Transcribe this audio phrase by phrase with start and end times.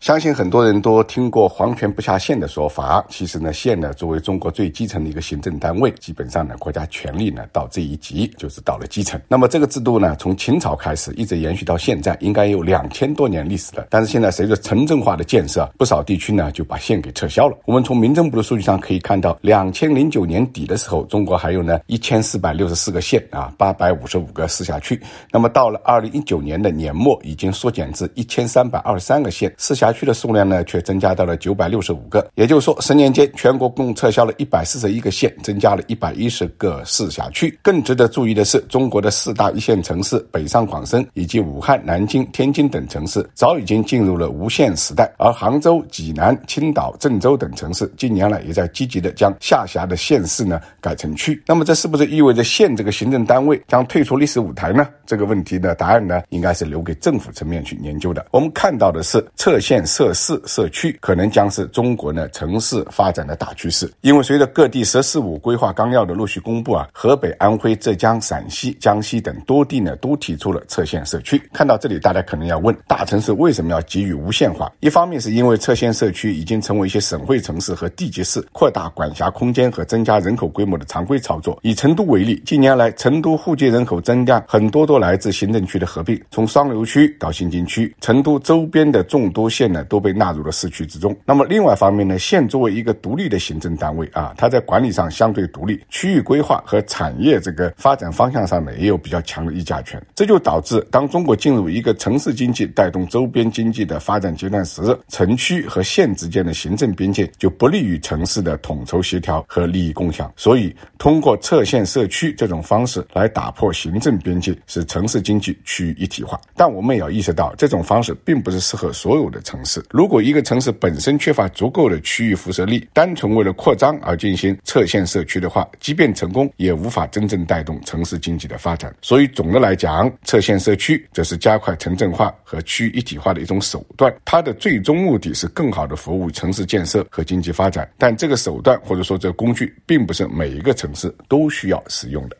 [0.00, 3.04] 相信很多人都听过“皇权不下县”的说法。
[3.10, 9.20] 其实呢，县呢作为中国最基层的一个行政单位，基本上呢国家权力呢到这一级就是到了基层。
[9.28, 13.86] 那么这个制度呢，从秦朝开始一直延续到现在，应该有两千多年历史了。
[13.90, 17.58] 但是现在随着城镇化的建设，不少地区呢就把县给撤销了。
[17.66, 24.98] 我们从民政部的数据上可以看到，两千零九年底的时候，中国还有呢一千四百六十四个县啊，八百五十五个市辖区。
[25.30, 29.89] 那么到了二零一九年的年末，已经缩减至一千三百二十三个县市辖。
[29.92, 37.58] 区的数量呢，却增加到了九百六十五个，也就是说，十年间全国共撤销了一百四十一个县，增加了一百一十个市辖区。
[37.62, 51.42] 更值得注意的是，中国的四大一线城市北上广深以及武汉、南京、天津等城市早已经进入了无限时代，而杭州、济南、青岛、郑州等城市近年来也在积极的将下辖的县市呢改成区。
[51.46, 54.86] 那么，这是不是意味着县这个行政单位将退出历史舞台呢？
[55.06, 58.26] 这个问题的答案呢，应该是留给政府层面去研究的。
[58.30, 59.79] 我们看到的是撤县。
[59.86, 71.40] 设市社区可能将是中国呢城市发展的大趋势，因为随着各地“十四五”规划纲要的陆续公布啊，河北、安徽、浙江、陕西、江西等多地呢都提出了撤县设区。
[71.52, 74.70] 看到这里，大家可能要问：大城市为什么要给予无限化？
[74.80, 81.58] 一方面是因为撤县设区已经成为一些省会城市和地级市扩大管辖空间和增加人口规模的常规操作。
[81.62, 89.69] 以成都为例，近年来成都户籍人口增加很多都来自行政区的合并，从双流区到新津区，成都周边的众多县。
[89.72, 91.16] 呢都被纳入了市区之中。
[91.24, 100.02] 那么另外一方面呢，县作为一个独立的行政单位啊，它在管理上相对独立，区域规划和产业这个发展方向上呢也有比较强的议价权。
[100.14, 110.32] 这就导致当中国进入一个城市经济带动周边经济的发展阶段时，城区和县之间的行政边界就不利于城市的统筹协调和利益共享。
[110.36, 116.40] 所以，通过撤县设区这种方式来打破行政边界，使城市经济趋于一体化。
[116.56, 119.59] 但我们也要意识到，这种方式并不是适合所有的城。
[119.60, 119.84] 城市。
[119.90, 128.94] 如果一个城市本身缺乏足够的区域辐射力，单纯为了扩张而进行撤县社区的话，即便成功，也无法真正带动城市经济的发展。
[129.02, 137.86] 所以，总的来讲，撤县社区这是加快城镇化和区域一体化的一种手段，它的最终目的是更好的服务城市建设和经济发展。
[137.98, 142.36] 但这个手段或者说这个工具，并不是每一个城市都需要使用的。